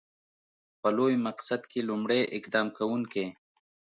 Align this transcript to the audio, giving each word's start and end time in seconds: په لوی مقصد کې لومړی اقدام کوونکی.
په 0.81 0.89
لوی 0.97 1.13
مقصد 1.27 1.61
کې 1.71 1.79
لومړی 1.89 2.21
اقدام 2.37 2.67
کوونکی. 2.77 3.25